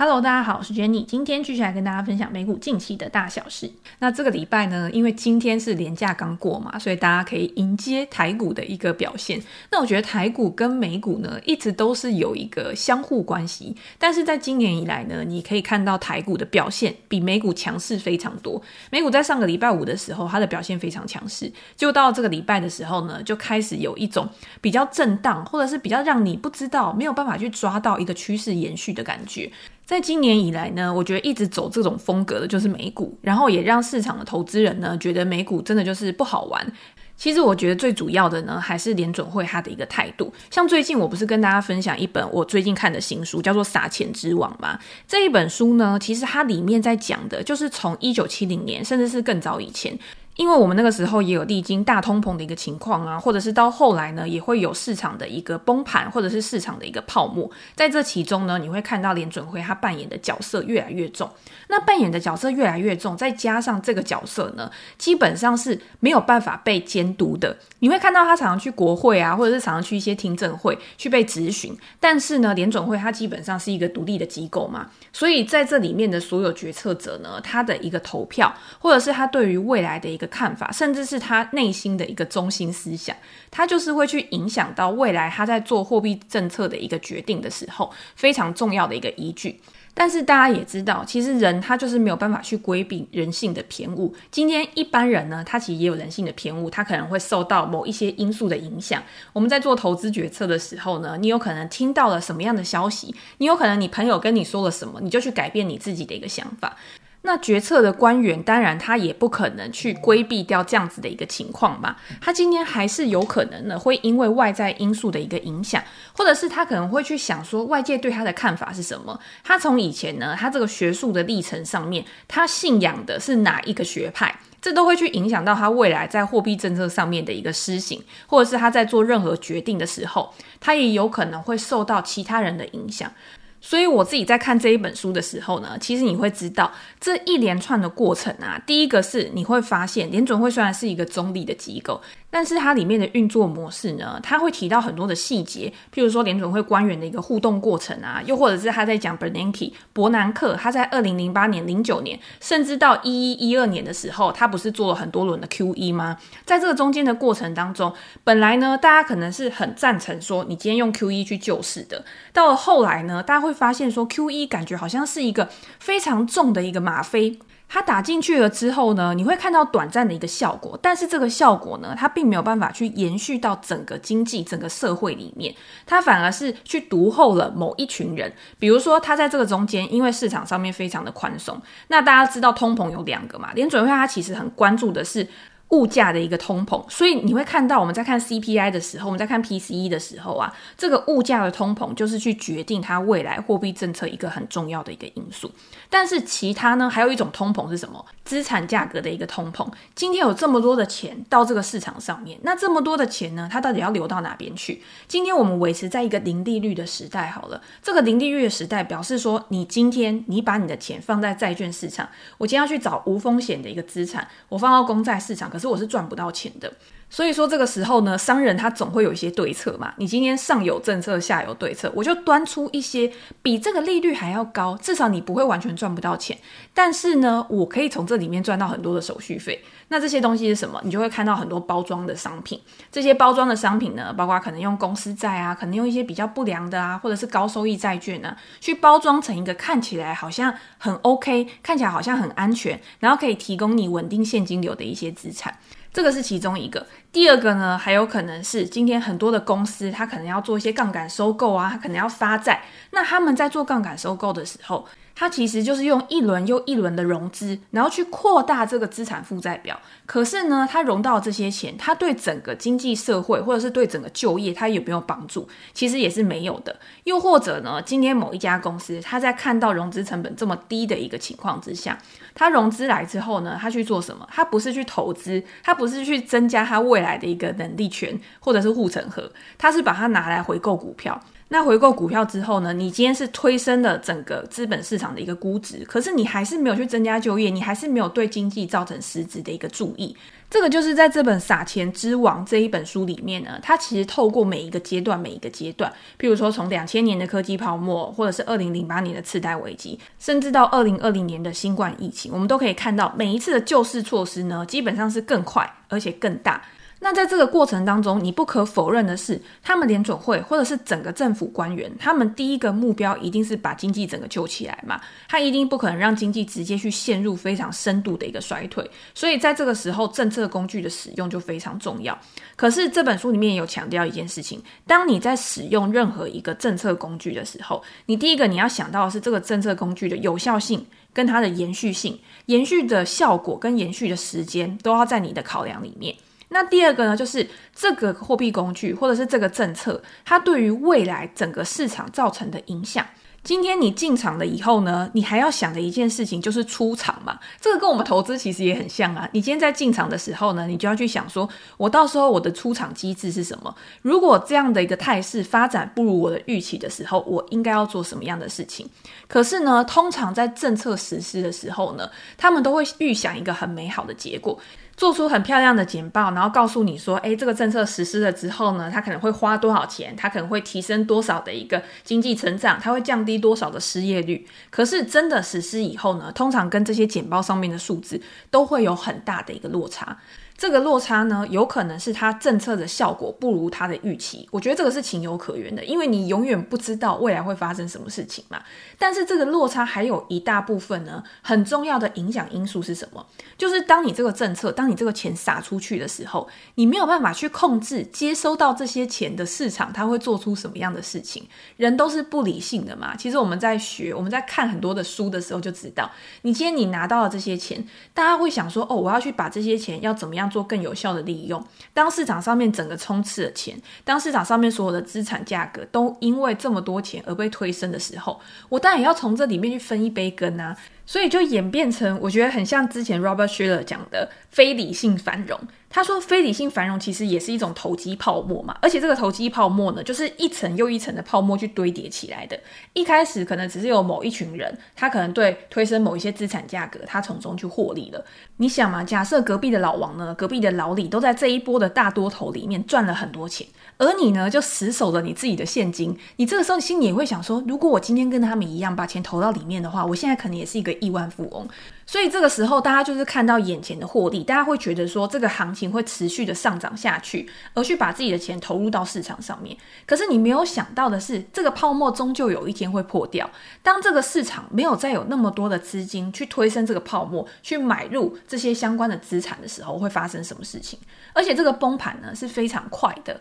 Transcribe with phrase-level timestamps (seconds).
[0.00, 3.68] Hello，大家好，我是 Jenny，今天继续来跟大家分享美股近期的大小事。
[3.98, 9.42] 那这个礼拜呢，因为今天是连假刚过嘛，所以大家可以迎接台股的一个表现。
[9.72, 13.74] 那我觉得台股跟美股呢，一直都是有一个相互关系。
[13.98, 18.62] 但是在今年以来呢，你可以看到台股的表现比美股强势非常多。
[18.92, 24.28] 美股在上个礼拜五的时候，它的表现非常强势，就到这个礼拜的时候呢，就开始有一种
[24.60, 29.50] 比较震荡，或者是比较让你不知道、没有办法去抓到一个趋势延续的感觉。
[29.88, 36.72] 在今年以来呢，我觉得一直走这种风格的就是美股，然后也让市场的投资人呢觉得美股真的就是不好玩。
[37.16, 40.30] 其实我觉得最主要的呢，还是联准会它的一个态度。
[40.50, 44.78] 像最近我不是跟大家分享一本我最近看的新书，叫做《撒钱之王》吗？
[45.06, 49.98] 这一本书呢，其实它里面在讲的就是从一九七零年，甚至是更早以前。
[50.38, 57.50] 因为我们那个时候也有历经大通膨的一个情况啊，或者是到后来呢，也会有市场的一个崩盘，或者是市场的一个泡沫。
[57.74, 61.28] 在这其中呢，你会看到联准会它扮演的角色越来越重。
[61.66, 67.56] 那扮演的角色越来越重，再加上这个角色呢，基本上是没有办法被监督的。
[67.80, 71.76] 你会看到他常常去国会啊，或者是常常去一些听证会去被质询。
[71.98, 83.16] 但是呢，联准会它基本上是一个独立的机构嘛，所以在这里面的所有决策者呢，他的一个投票，或者是他对于未来的一个看法，甚至是他内心的一个中心思想，
[83.50, 89.60] 他就是会去影响到未来他在做货币政策的一个决定的时候，非常重要的一个依据。
[89.94, 94.14] 但是大家也知道，其实人他就是没有办法去规避人性的偏误。
[94.30, 99.02] 今天一般人呢，他其实也有人性的偏误，他可能会受到某一些因素的影响。
[99.32, 106.76] 我们在做投资决策的时候呢，你有可能听到了什么样的消息，你有可能你朋友跟你说了什么，你就去改变你自己的一个想法。
[107.22, 111.96] 那决策的官员，当然他也不可能去规避掉这样子的一个情况嘛。
[112.20, 119.18] 他今天还是有可能呢，会因为外在因素的一个影响，或者是他可能会去想说，外界对他的看法是什么。
[119.42, 133.12] 他从以前呢，他这个学术的历程上面，他信仰的是哪一个学派，这都会去影响到他未来在货币政策上面的一个施行，或者是他在做任何决定的时候，他也有可能会受到其他人的影响。
[133.60, 138.60] 所以我自己在看这一本书的时候呢，其实你会知道这一连串的过程啊。
[138.66, 142.00] 第一个是你会发现，联准会虽然是一个中立的机构。
[142.30, 156.18] 但是它里面的运作模式呢，它会提到很多的细节，譬如说联准会官员的一个互动过程啊，又或者是他在讲 Bernanke 伯南克，他在二零零八年、零九年，甚至到一一一二年的时候，他不是做了很多轮的 QE 吗？
[156.44, 165.48] 在这个中间的过程当中，本来呢，大家可能是很赞成说你今天用 QE 去救市的，到了后来呢，大家会发现说 QE 感觉好像是一个
[165.80, 167.38] 非常重的一个吗啡。
[167.68, 178.32] 它打进去了之后呢，你会看到短暂的一个效果，但是这个效果呢，它并没有办法去延续到整个经济、整个社会里面，它反而是去毒后了某一群人。
[178.58, 185.28] 比如说，它在这个中间，因为市场上面非常的宽松，那大家知道通膨有两个嘛，联准会它其实很关注的是。
[185.70, 195.50] 物价的一个通膨，所以你会看到我们在看 CPI 的时候，我们在看 PCE 的时候啊，这个物价的通膨就是去决定它未来货币政策一个很重要的一个因素。
[195.90, 198.02] 但是其他呢，还有一种通膨是什么？
[198.24, 199.66] 资产价格的一个通膨。
[199.94, 204.82] 今天有这么多的钱到这个市场上面，那这么多的钱呢，它到底要流到哪边去？
[205.06, 212.08] 今天我们维持在一个零利率的时代好了，这个零利率的时代表示说，你今天你把你的钱放在债券市场，
[212.38, 215.50] 我今天要去找无风险的一个资产，我放到公债市场。
[215.58, 216.72] 可是我是赚不到钱的，
[217.10, 219.94] 所以说这个时候呢，商人他总会有一些对策嘛。
[219.96, 223.10] 你今天上有政策，下有对策，我就端出一些
[223.42, 226.36] 比这个利率还要高，至少你不会完全赚不到钱。
[226.74, 229.64] 但是呢，我可以从这里面赚到很多的手续费。
[229.88, 230.78] 那这些东西是什么？
[230.84, 232.60] 你就会看到很多包装的商品。
[232.92, 245.58] 这些包装的商品呢，包括可能用公司债啊，可能用一些比较不良的啊，或者是高收益债券呢，去包装成一个看起来好像很 OK，看起来好像很安全，然后可以提供你稳定现金流的一些资产。
[245.90, 252.62] 这个是其中一个，第二个呢，还有可能是今天很多的公司，它可能要做一些杠杆收购啊，它可能要发债。
[252.90, 259.80] 那他们在做杠杆收购的时候，它其实就是用一轮又一轮的融资，然后去扩大这个资产负债表。
[260.06, 265.48] 可是呢，它融到这些钱，它对整个经济社会或者是对整个就业，它有没有帮助？
[265.72, 266.78] 其实也是没有的。
[267.04, 271.98] 又或者呢，今天某一家公司，它在看到融资成本这么低的一个情况之下，
[272.34, 274.26] 它融资来之后呢，它去做什么？
[274.30, 281.20] 它不是去投资，它不是去增加它未来来的一个能力权或者是护城河，它是把它拿来回购股票。
[281.50, 290.14] 那回购股票之后呢，你今天是推升了整个资本市场的一个估值，可是你还是没有去增加就业，你还是没有对经济造成实质的一个注意。
[290.50, 306.62] 这个就是在这本《撒钱之王》这一本书里面呢，它其实透过每一个阶段，每一个阶段，譬如说从两千年的科技泡沫，或者是二零零八年的次贷危机，甚至到二零二零年的新冠疫情，我们都可以看到每一次的救市措施呢，基本上是更快而且更大。
[307.00, 322.18] 那在这个过程当中，你不可否认的是，他们联准会或者是整个政府官员，他们第一个目标一定是把经济整个救起来嘛，他一定不可能让经济直接去陷入非常深度的一个衰退，所以在这个时候，政策工具的使用就非常重要。
[322.56, 336.14] 可是这本书里面也有强调一件事情，当你在使用任何一个政策工具的时候，你第一个你要想到的是这个政策工具的有效性跟它的延续性，延续的效果跟延续的时间都要在你的考量里面。
[336.48, 343.06] 那第二个呢，就是这个货币工具或者是这个政策，它对于未来整个市场造成的影响。
[343.44, 347.38] 今天你进场了以后呢，你还要想的一件事情就是出场嘛。
[347.60, 349.26] 这个跟我们投资其实也很像啊。
[349.32, 353.74] 你今天在进场的时候呢，你就要去想说，我到时候我的出场机制是什么？
[354.02, 358.86] 如果这样的一个态势发展不如我的预期的时候，我应该要做什么样的事情？
[359.28, 364.58] 可是呢，通常在政策实施的时候呢，他们都会预想一个很美好的结果。
[364.98, 374.44] 做出很漂亮的简报，然后告诉你说，哎，这个政策实施了之后呢，它可能会花多少钱，它可能会提升多少的一个经济成长，它会降低多少的失业率。
[374.70, 380.18] 可是真的实施以后呢，通常跟这些简报上面的数字都会有很大的一个落差。
[380.58, 384.48] 这个落差呢，有可能是它政策的效果不如它的预期。
[384.50, 388.60] 我觉得这个是情有可原的，因为你永远不知道未来会发生什么事情嘛。
[388.98, 393.24] 但是这个落差还有一大部分呢，很重要的影响因素是什么？
[393.56, 401.46] 就是当你这个政策，当你这个钱撒出去的时候，你没有办法去控制接收到这些钱的市场，它会做出什么样的事情？
[401.76, 403.14] 人都是不理性的嘛。
[403.14, 406.10] 其实我们在学，我们在看很多的书的时候就知道，
[406.42, 410.47] 你今天你拿到了这些钱，大家会想说，哦，我要去把这些钱要怎么样？
[410.48, 411.62] 做更有效的利用。
[411.92, 420.76] 当市场上面整个充斥了钱，当市场上面所有的资产价格都因为这么多钱而被推升的时候，我当然要从这里面去分一杯羹啊。
[421.08, 425.58] 所以就演变成，我觉得很像之前 Robert Shiller 讲的非理性繁荣。
[425.90, 432.60] 他说，非理性繁荣其实也是一种投机泡沫嘛，而且这个投机泡沫呢，就是一层又一层的泡沫去堆叠起来的。
[432.92, 438.22] 一开始可能只是有某一群人，他可能对推升某一些资产价格，他从中去获利了。
[438.58, 443.66] 你想嘛，假设隔壁的老王呢，隔壁的老李都在这一波的大多头里面赚了很多钱。
[443.96, 446.14] 而你呢，就死守着你自己的现金。
[446.36, 451.68] 你这个时候心里也会想说，如果我今天跟他们一样把钱投到里面的话，我现在可能也是一个亿万富翁。
[452.06, 459.76] 所以这个时候，大家就是看到眼前的获利，大家会觉得说这个行情会持续的上涨下去，而去把自己的钱投入到市场上面。
[460.06, 463.50] 可是你没有想到的是，这个泡沫终究有一天会破掉。
[463.82, 470.98] 当这个市场没有再有那么多的资金去推升这个泡沫，去买入这些相关的资产的时候，会发生什么事情？
[471.34, 473.38] 而且这个崩盘呢，是非常快的。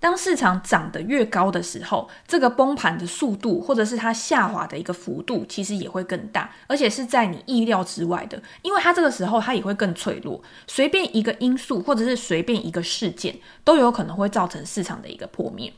[0.00, 15.72] 当市场涨得越高的时候，这个崩盘的速度或者是它下滑的一个幅度，其实也会更大，而且是在你意料之外的，因为它这个时候它也会更脆弱，随便一个因素或者是随便一个事件，都有可能会造成市场的一个破灭。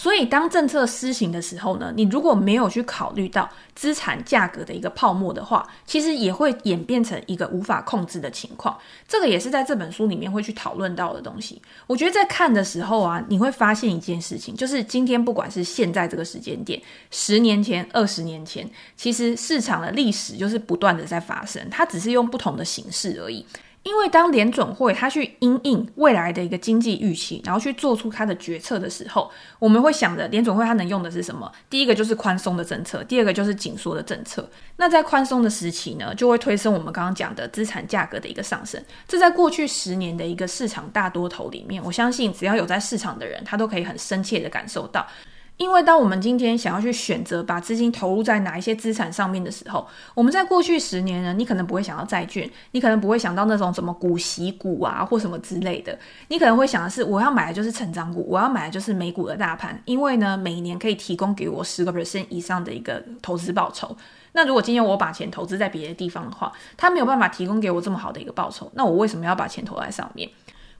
[0.00, 8.74] 所以，当政策施行的时候呢，你如果没有去考虑到资产价格的一个泡沫的话，其实也会演变成一个无法控制的情况。
[9.06, 11.60] 这个也是在这本书里面会去讨论到的东西。
[11.86, 16.80] 我觉得在看的时候啊，你会发现一件事情，就是今天不管是现在这个时间点，
[17.10, 18.66] 十年前、二十年前，
[18.96, 23.44] 其实市场的历史就是不断的在发生，它只是用不同的形式而已。
[23.82, 31.50] 因为当联准会它去因应未来的一个经济预期，然后去做出它的决策的时候，我们会想着联准会它能用的是什么？
[31.70, 34.46] 第一个就是宽松的政策，第二个就是紧缩的政策。
[34.76, 38.82] 那在宽松的时期呢，就会推升我们刚刚讲的资产价格的一个上升。
[39.08, 45.06] 这在过去十年的一个市场大多头里面，我相信只要有在市场的人，他都可以很深切的感受到。
[45.60, 55.98] 因为当我们今天想要去选择把资金投入在哪一些资产上面的时候，我们在过去十年呢，你可能不会想到债券，你可能不会想到那种什么股息股啊或什么之类的，
[56.28, 63.94] 你可能会想的是，我要买的就是成长股，我要买的就是美股的大盘，因为呢，每年可以提供给我十个 percent 以上的一个投资报酬。
[64.32, 70.26] 那如果今天我把钱投资在别的地方的话，它没有办法提供给我这么好的一个报酬，那我为什么要把钱投在上面？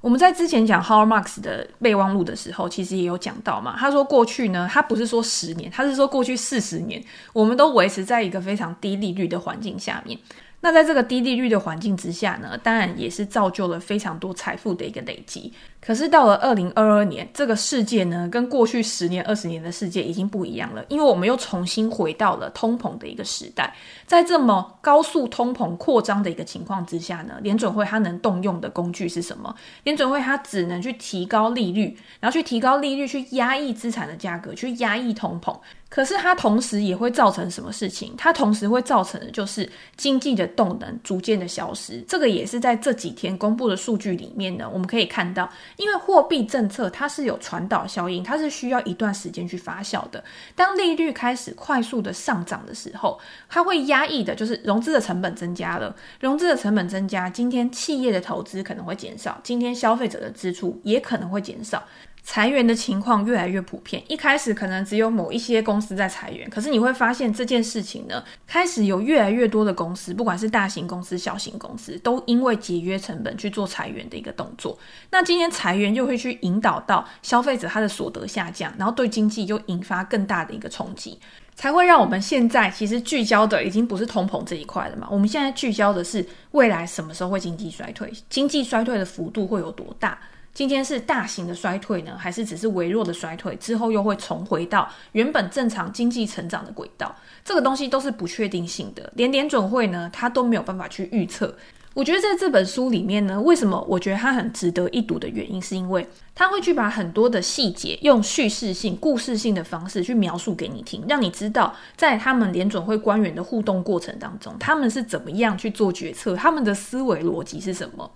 [0.00, 3.76] 我们在之前讲 h a r l Marx 的备忘录的时候，其实也有讲到嘛。
[3.78, 7.02] 他说过去呢，他不是说十年，他是说过去四十年，
[7.34, 10.18] 我们都维持在一个非常低利率的环境下面。
[10.62, 15.52] 那在这个低利率的环境之下呢，当然也是造就了非常多财富的一个累积。
[15.80, 23.74] 可是到了二零二二年，这个世界呢，跟过去十年、二十年的世界已经不一样了，因为我们又重新回到了通膨的一个时代。
[24.06, 29.54] 在这么高速通膨扩张的一个情况之下呢，联准会它能动用的工具是什么？
[29.82, 35.58] 联准会它只能去提高利率，然后去提高利率去压抑资产的价格，去压抑通膨。
[35.88, 38.14] 可是它同时也会造成什么事情？
[38.16, 42.00] 它同时会造成的就是经济的动能逐渐的消失。
[42.06, 45.50] 这个也是在这几天公布的数据里面呢，我们可以看到。
[45.76, 50.22] 因为货币政策它是有传导效应，它是需要一段时间去发酵的。
[50.54, 55.94] 当利率开始快速的上涨的时候，它会压抑的，就是融资的成本增加了。
[56.20, 61.82] 融资的成本增加，今天企业的投资可能会减少，今天消费者的支出也可能会减少。
[62.22, 74.78] 裁员的情况越来越普遍，一开始可能只有某一些公司在裁员，可是你会发现这件事情呢，开始有越来越多的公司，不管是大型公司、小型公司，都因为节约成本去做裁员的一个动作。
[75.10, 81.18] 那今天裁员又会去引导到消费者他的所得下降，然后对经济又引发更大的一个冲击，
[81.54, 85.08] 才会让我们现在其实聚焦的已经不是通膨这一块了嘛？
[85.10, 90.18] 我们现在聚焦的是未来什么时候会经济衰退，经济衰退的幅度会有多大？
[90.52, 93.56] 今天是大型的衰退呢，还是只是微弱的衰退？
[93.56, 97.14] 之后又会重回到原本正常经济成长的轨道？
[97.44, 101.54] 这个东西都是不确定性的，连联准会呢，它都没有办法去预测。
[101.92, 118.08] 我觉得在这本书里面呢，为什么我觉得它很值得一读的原因，是因为它会去把很多的细节用叙事性、故事性的方式去描述给你听，让你知道在他们联准会官员的互动过程当中，他们是怎么样去做决策，他们的思维逻辑是什么。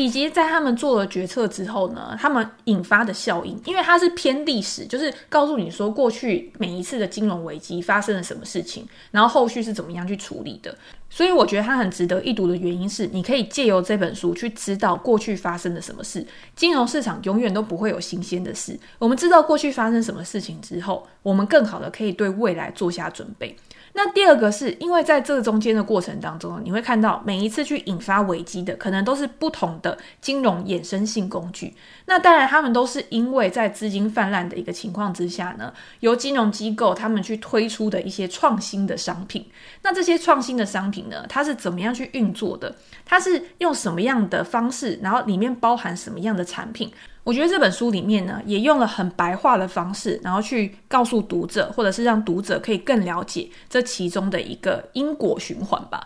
[0.00, 10.74] 以及在他们做了决策之后呢，他们引发的效应，因为它是偏历史，就是告诉你说过去每一次的金融危机发生了什么事情，然后后续是怎么样去处理的。
[11.12, 16.24] 所以我觉得它很值得一读的原因是，你可以借由这本书去知道过去发生了什么事。
[16.54, 18.78] 金融市场永远都不会有新鲜的事。
[18.98, 23.54] 我们知道过去发生什么事情之后，我们更好的可以对未来做下准备。
[23.92, 31.74] 那第二个是因为在这个中间的过程当中，你会看到每一次去引发危机的，可能都是不同的金融衍生性工具。
[32.06, 39.44] 那当然，他们都是因为在资金泛滥的一个情况之下呢，由金融机构他们去推出的一些创新的商品。
[39.82, 42.74] 那这些创新的商品呢，它是怎么样去运作的？
[43.04, 44.98] 它是用什么样的方式？
[45.02, 46.90] 然后里面包含什么样的产品？
[47.30, 56.02] 我觉得这本书里面呢，也用了很白话的方式，然后去告诉读者，或者是让读者可以更了解这其中的一个因果循环吧。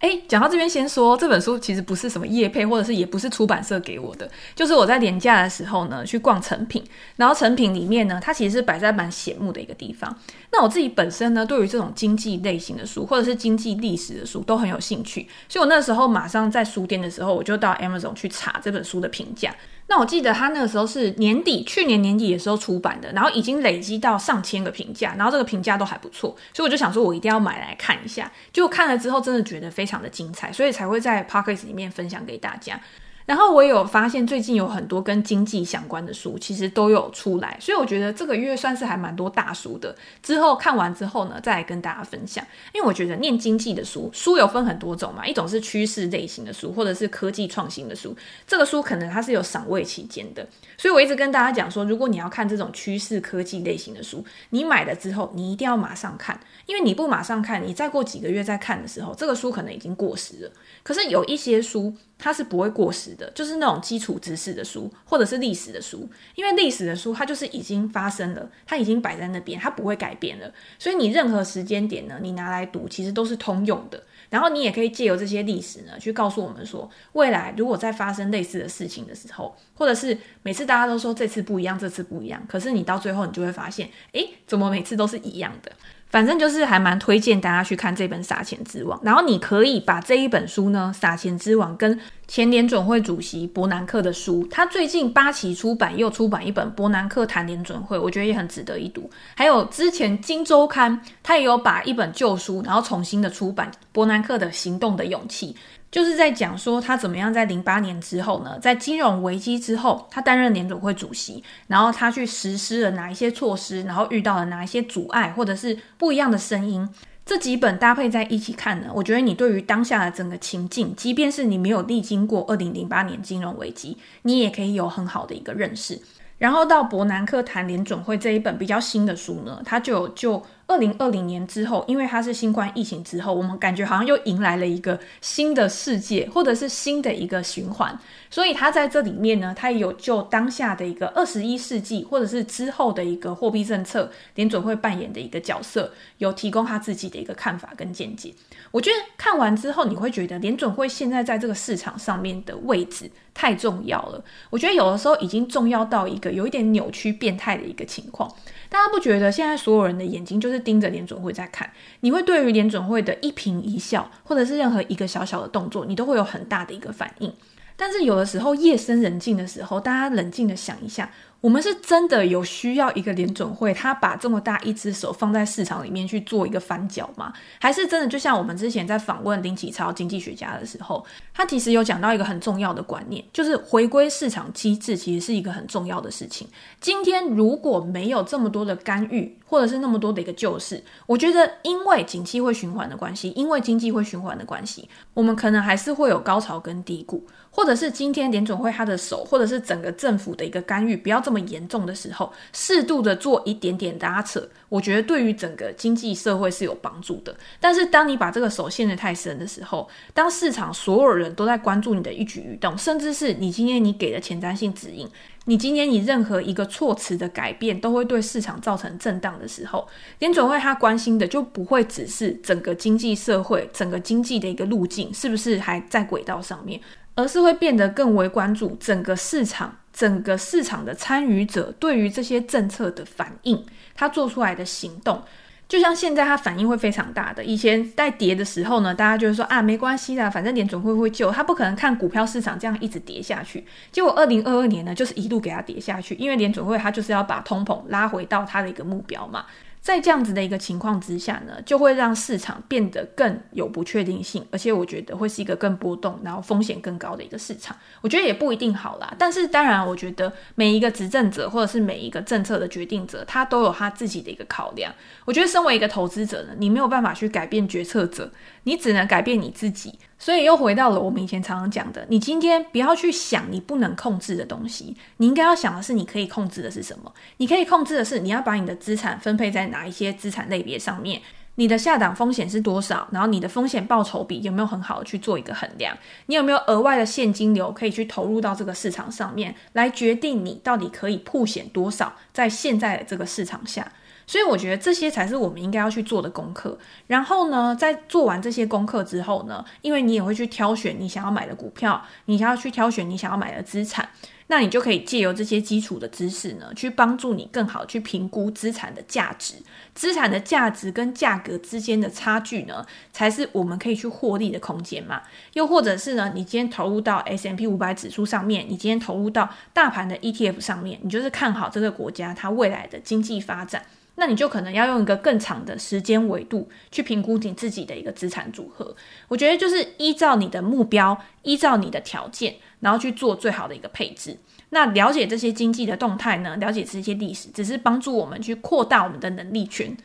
[0.00, 6.84] 诶，讲到这边先说，这本书其实不是什么业配，或者是也不是出版社给我的，就是我在连假的时候呢，去逛成品，
[7.16, 10.14] 然后成品里面呢，它其实是摆在蛮显目的一个地方。
[10.52, 19.54] 那我自己本身呢，对于这种经济类型的书，或者是经济历史的书，都很有兴趣，所以我那时候马上在书店的时候，我就到 Amazon 去查这本书的评价。
[19.86, 28.32] 那我记得他那个时候是年底，去年年底的时候出版的，然后已经累积到上千个评价，然后这个评价都还不错，所以我就想说，我一定要买来看一下。
[28.50, 32.80] 就看了之后，真的觉得非非常的精彩，所以才会在 p o c k e t 里面分享给大家。
[33.26, 39.96] 然后我也有发现，最近有很多跟经济相关的书，其实都有出来，所以我觉得这个月算是还蛮多大书的。
[40.22, 42.44] 之后看完之后呢，再来跟大家分享。
[42.74, 48.14] 因为我觉得念经济的书，书有分很多种嘛，一种是趋势类型的书，或者是科技创新的书。
[48.46, 60.52] 这个书可能它是有赏味期间的，所以我一直跟大家讲说，如果你要看这种趋势科技类型的书，你买了之后，你一定要马上看，因为你不马上看，你再过几个月再看的时候，这个书可能已经过时了。
[60.82, 74.02] 可是有一些书，它是不会过时的，就是那种基础知识的书，或者是历史的书，因为历史的书它就是已经发生了，它已经摆在那边，它不会改变了，所以你任何时间点呢，你拿来读，其实都是通用的。
[74.30, 85.70] 然后你也可以借由这些历史呢，去告诉我们说，未来如果再发生类似的事情的时候，或者是每次大家都说这次不一样，这次不一样，可是你到最后你就会发现，诶，怎么每次都是一样的？
[86.10, 99.10] 反正就是还蛮推荐大家去看这本《撒钱之王》，然后你可以把这一本书呢，《撒钱之王》跟前联准会主席伯南克的书，他最近八旗出版又出版一本《伯南克谈联准会》，我觉得也很值得一读。
[99.34, 105.52] 还有之前《金周刊》他也有把一本旧书，然后重新的出版《伯南克的行动的勇气》。
[105.94, 116.88] 就是在讲说他怎么样在零八年之后呢，在金融危机之后，他担任联准会主席，然后他去实施了哪一些措施，然后遇到了哪一些阻碍或者是不一样的声音。
[117.24, 125.96] 这几本搭配在一起看呢，我觉得你对于当下的整个情境，即便是你没有历经过二零零八年金融危机，你也可以有很好的一个认识。
[126.38, 137.98] 然后到伯南克谈联准会这一本比较新的书呢，他就有就二零二零年之后，因为它是新冠疫情之后，我们感觉好像又迎来了一个新的世界，或者是新的一个循环。
[138.30, 148.34] 所以它在这里面呢，它也有就当下的一个二十一世纪，或者是之后的一个货币政策，联准会扮演的一个角色，有提供他自己的一个看法跟见解。
[148.70, 154.24] 我觉得看完之后，你会觉得联准会现在在这个市场上面的位置太重要了。
[154.50, 158.28] 我觉得有的时候已经重要到一个有一点扭曲、变态的一个情况。
[158.74, 161.70] 大家不觉得现在所有人的眼睛就是盯着联准会在看？
[162.00, 167.32] 你会对于联准会的一颦一笑，或者是任何一个小小的动作，你都会有很大的一个反应。
[167.76, 171.08] 但是有的时候夜深人静的时候，大家冷静的想一下。
[171.44, 177.30] 我们是真的有需要一个联准会，他把这么大一只手放在市场里面去做一个翻搅吗？
[177.60, 186.48] 还是真的就像我们之前在访问林启超经济学家的时候，他其实有讲到一个很重要的观念，就是回归市场机制其实是一个很重要的事情。
[186.80, 201.40] 今天如果没有这么多的干预，或者是那么多的一个救市，我觉得因为景气会循环的关系，因为经济会循环的关系，我们可能还是会有高潮跟低谷，或者是今天联准会他的手，或者是整个政府的一个干预不要这么。
[201.44, 207.36] 严重的时候，适度的做一点点拉扯，我觉得对于整个经济社会是有帮助的。
[207.60, 215.06] 但是，当你把这个手陷得太深的时候，当市场所有人都在关注你的一举一动，甚至是你今天你给的前瞻性指引，
[215.44, 219.86] 你今天你任何一个措辞的改变，都会对市场造成震荡的时候，
[220.18, 226.80] 联准会他关心的就不会只是整个经济社会、整个经济的一个路径是不是还在轨道上面，
[227.14, 229.76] 而是会变得更为关注整个市场。
[229.94, 235.22] 整个市场的参与者对于这些政策的反应，他做出来的行动，
[235.68, 237.44] 就像现在他反应会非常大的。
[237.44, 243.64] 以前在跌的时候呢，大家就会说啊，没关系的，反正联准会会救，他不可能看股票市场这样一直跌下去。
[243.92, 249.46] 结果二零二二年呢，就是一路给他跌下去，因为联准会他就是要把通膨拉回到他的一个目标嘛。
[249.84, 257.76] 在这样子的一个情况之下呢，就会让市场变得更有不确定性，而且我觉得会是一个更波动，然后风险更高的一个市场。
[258.00, 264.90] 我觉得也不一定好啦，但是当然，我觉得每一个执政者或者是每一个政策的决定者，他都有他自己的一个考量。
[265.26, 269.98] 我觉得身为一个投资者呢，你没有办法去改变决策者，你只能改变你自己。
[270.16, 277.12] 所以又回到了我们以前常常讲的，你今天不要去想你不能控制的东西，你应该要想的是你可以控制的是什么？
[277.36, 281.20] 你可以控制的是你要把你的资产分配在哪一些资产类别上面，
[281.56, 285.96] 你的下档风险是多少，然后你的风险报酬比有没有很好的去做一个衡量？
[286.26, 293.92] 你有没有额外的现金流可以去投入到这个市场上面，来决定你到底可以铺险多少，在现在的这个市场下。
[294.26, 296.78] 所以我觉得这些才是我们应该要去做的功课。
[297.06, 304.08] 然后呢，在做完这些功课之后呢，因为你也会去挑选你想要买的股票，你想要去挑选你想要买的资产，
[304.46, 309.54] 那你就可以借由这些基础的知识呢，去帮助你更好去评估资产的价值。
[309.94, 315.22] 资产的价值跟价格之间的差距呢，才是我们可以去获利的空间嘛。
[315.52, 323.84] 又或者是呢，你今天投入到 S M P 五百指数上面，你今天投入到大盘的 ETF 上面，你就是看好这个国家它未来的经济发展。
[324.16, 328.94] 那你就可能要用一个更长的时间维度去评估你自己的一个资产组合。
[329.28, 334.36] 我觉得就是依照你的目标，依照你的条件，然后去做最好的一个配置。
[334.70, 339.96] 那了解这些经济的动态呢，了解这些历史，只是帮助我们去扩大我们的能力圈，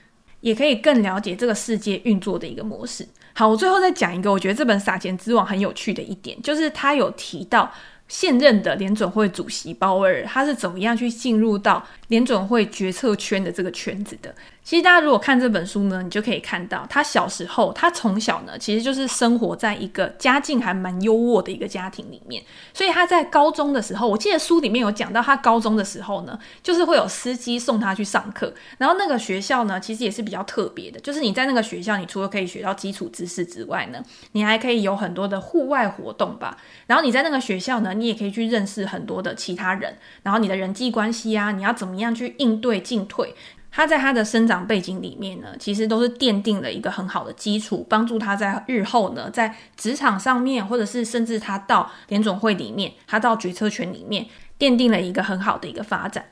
[0.41, 3.07] 也可以更了解这个世界运作的一个模式。
[3.33, 7.71] 好，我最后再讲一个，我觉得这本《撒钱之王》很有趣的一点，就是他有提到。
[8.09, 14.35] 现任的联准会主席鲍威尔，他是怎么样去进入到联准会决策圈的这个圈子的？
[14.61, 43.35] 其实大家如果看这本书呢，你就可以看到他小时候，他从小呢其实就是生活在一个家境还蛮优渥的一个家庭里面，所以他在高中的时候，我记得书里面有讲到，他高中的时候呢，就是会有司机送他去上课，然后那个学校呢，其实也是比较特别的，就是你在那个学校，你除了可以学到基础知识之外呢，你还可以有很多的户外活动吧，然后你在那个学校呢，你也可以去认识很多的其他人，然后你的人际关系啊，你要怎么样去应对进退。
[43.71, 54.25] 他在他的生长背景里面呢，其实都是奠定了一个很好的基础，帮助他在日后呢，在职场上面，或者是甚至他到联总会里面，他到决策权里面，
[54.57, 56.25] 奠定了一个很好的一个发展。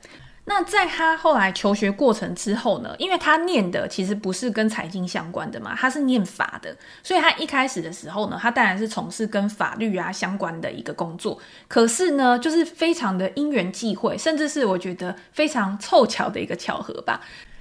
[0.48, 11.38] 那在他后来求学过程之后呢，因为他念的其实不是跟财经相关的嘛，他是念法的，所以他一开始的时候呢，他当然是从事跟法律啊相关的一个工作。
[11.68, 17.20] 可是呢，就是非常的因缘际会，甚至是我觉得非常凑巧的一个巧合吧。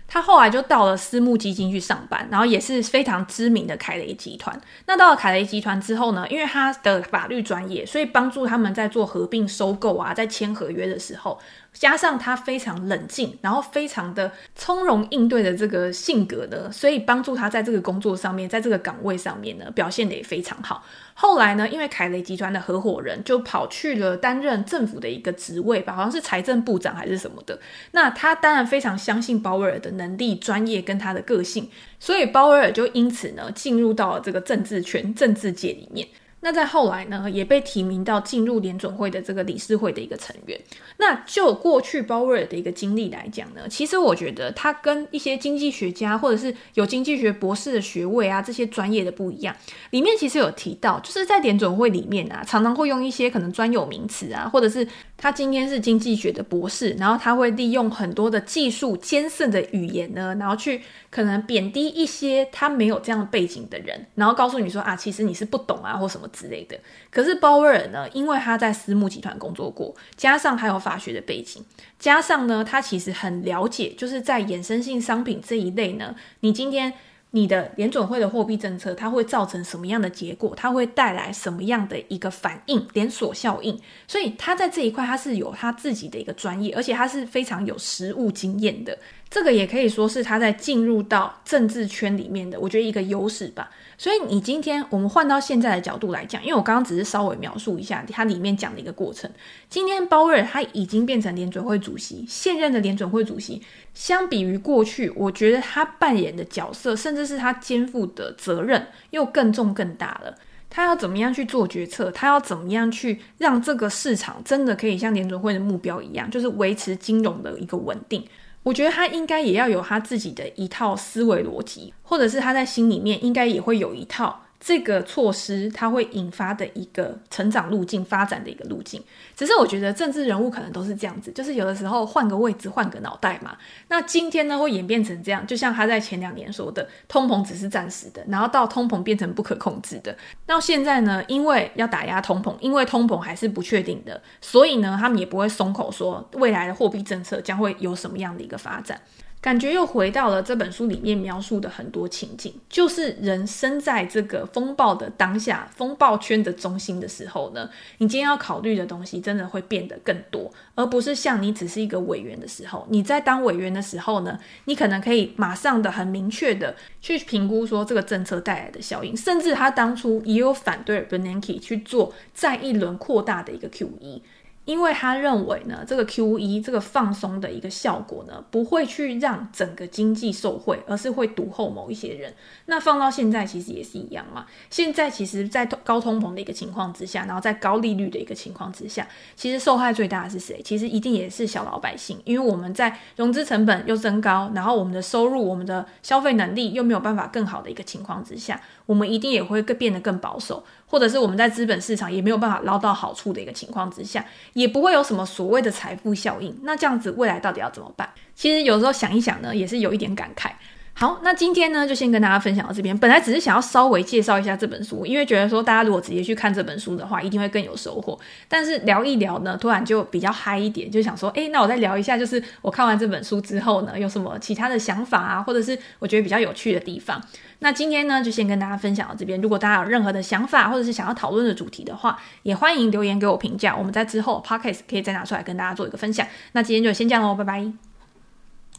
[0.10, 4.58] 他后来就到了私募基金去上班，然后也是非常知名的凯雷集团。
[4.86, 11.38] 那到了凯雷集团之后呢，因为他的法律专业，所以帮助他们在做合并收购啊，在签合约的时候。
[11.80, 20.84] 加上他非常冷静，然后非常的从容应对的这个性格呢，所以帮助他在这个工作上面，在这个岗位上面呢，表现得也非常好。
[21.14, 27.60] 后来呢，因为凯雷集团的合伙人就跑去了担任政府的一个职位吧，好像是财政部长还是什么的。
[27.92, 36.08] 那他当然非常相信鲍威尔的能力、专业跟他的个性，所以鲍威尔就因此呢，进入到了这个政治圈、政治界里面。
[36.42, 40.60] 那在后来呢，也被提名到进入联准会的这个理事会的一个成员。
[40.98, 49.56] 那就过去鲍威尔的一个经历来讲呢，其实我觉得他跟一些经济学家或者是有经济学博士的学位啊这些专业的不一样。
[49.90, 66.26] 里面其实有提到，就是在联准会里面啊，常常会用一些可能专有名词啊，或者是他今天是经济学的博士，然后他会利用很多的技术艰涩的语言呢，然后去可能贬低一些他没有这样背景的人，然后告诉你说啊，其实你是不懂啊或什么。
[66.38, 66.78] 之类的，
[67.10, 71.64] 可是鲍威尔呢，因为他在私募集团工作过，加上还有法学的背景，
[71.98, 76.94] 加上呢，他其实很了解，就是在衍生性商品这一类呢，你今天
[77.32, 80.54] 你的联准会的货币政策，它会造成什么样的结果？
[80.56, 82.88] 它会带来什么样的一个反应？
[82.94, 83.78] 连锁效应。
[84.08, 88.98] 所以他在这一块，他是有他自己的一个专业，而且他是非常有实务经验的。
[89.30, 93.70] 这个也可以说是他在进入到政治圈里面的，我觉得一个优势吧。
[93.98, 99.30] 所以你今天我们换到现在的角度来讲，因为我刚刚只是稍微描述一下它里面讲的一个过程。
[99.70, 103.62] 今天鲍威尔他已经变成联准会主席，现任的联准会主席，
[103.94, 110.36] 相比于过去，我觉得他扮演的角色，甚至是他肩负的责任，又更重更大了。
[110.70, 112.12] 他要怎么样去做决策？
[112.12, 118.24] 他要怎么样去让这个市场真的可以像联准会的目标一样，就是维持金融的一个稳定？
[118.68, 124.42] 我觉得他应该也要有他自己的一套思维逻辑，或者是他在心里面应该也会有一套。
[124.60, 129.02] 这个措施它会引发的一个成长路径、发展的一个路径，
[129.36, 133.56] 只是我觉得政治人物可能都是这样子，就是有的时候换个位置、换个脑袋嘛。
[133.88, 140.16] 那今天呢会演变成这样，就像他在前两年说的，通膨只是暂时的，然后到通膨变成不可控制的。
[140.46, 149.00] 到现在呢，因为要打压通膨，因为通膨还是不确定的，所以呢，他们也不会松口说未来的货币政策将会有什么样的一个发展。
[149.40, 157.70] 感觉又回到了这本书里面描述的很多情景，就是人生在这个风暴的当下，风暴圈的中心的时候呢，
[158.00, 174.22] 你今天要考虑的东西真的会变得更多，而不是像你只是一个委员的时候，你在当委员的时候呢，你可能可以马上的很明确的去评估说这个政策带来的效应，甚至他当初也有反对 Bernanke 去做再一轮扩大的一个 QE。
[174.68, 182.34] 因为他认为呢，这个 QE 这个放松的一个效果呢，不会去让整个经济受惠，而是会独厚某一些人。
[182.66, 184.46] 那放到现在其实也是一样嘛。
[184.70, 190.62] 现在其实，在高通膨的一个情况之下，然后在高利率的一个情况之下，其实受害最大的是谁？
[190.62, 204.26] 其实一定也是小老百姓，因为我们在融资成本又增高，然后我们的收入、我们的消费能力又没有办法更好的一个情况之下，我们一定也会更变得更保守，或者是我们在资本市场也没有办法捞到好处的一个情况之下。
[204.54, 208.10] 也不会有什么所谓的财富效应，那这样子未来到底要怎么办？
[208.34, 210.52] 其实有时候想一想呢，也是有一点感慨。
[211.00, 212.98] 好，那今天呢，就先跟大家分享到这边。
[212.98, 218.20] 本来只是想要稍微介绍一下这本书，因为觉得说大家如果直接去看这本书的话，一定会更有收获。
[218.48, 227.22] 但是聊一聊呢，突然就比较嗨一点，就想说，诶，那我再聊一下，就是我看完这本书之后呢，有什么其他的想法啊，或者是我觉得比较有趣的地方。
[227.60, 229.40] 那今天呢，就先跟大家分享到这边。
[229.40, 233.76] 如果大家有任何的想法，或者是想要讨论的主题的话，也欢迎留言给我评价。
[233.78, 236.26] 我们在之后 Podcast 可以再拿出来跟大家做一个分享。
[236.54, 237.87] 那今天就先这样喽，拜拜。